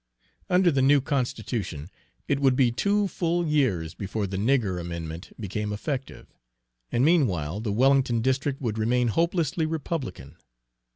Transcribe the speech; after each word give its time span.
Under 0.49 0.71
the 0.71 0.81
new 0.81 0.99
Constitution 0.99 1.87
it 2.27 2.39
would 2.39 2.55
be 2.55 2.71
two 2.71 3.07
full 3.07 3.45
years 3.45 3.93
before 3.93 4.25
the 4.25 4.35
"nigger 4.35 4.81
amendment" 4.81 5.31
became 5.39 5.71
effective, 5.71 6.33
and 6.91 7.05
meanwhile 7.05 7.59
the 7.59 7.71
Wellington 7.71 8.21
district 8.23 8.59
would 8.61 8.79
remain 8.79 9.09
hopelessly 9.09 9.67
Republican. 9.67 10.37